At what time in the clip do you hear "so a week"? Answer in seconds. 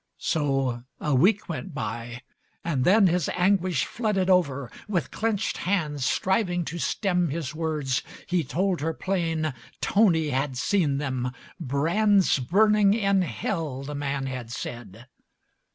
0.17-1.47